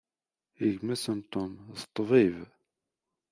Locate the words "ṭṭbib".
1.87-2.37